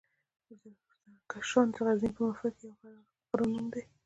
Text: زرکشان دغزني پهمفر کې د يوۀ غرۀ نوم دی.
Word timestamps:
زرکشان 1.27 1.67
دغزني 1.73 2.09
پهمفر 2.17 2.51
کې 2.57 2.67
د 2.71 2.85
يوۀ 2.85 2.93
غرۀ 3.29 3.45
نوم 3.51 3.65
دی. 3.73 3.83